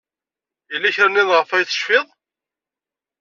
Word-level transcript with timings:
Yella 0.71 0.95
kra 0.95 1.07
niḍen 1.07 1.33
ayɣef 1.37 1.49
tecfid? 1.67 2.07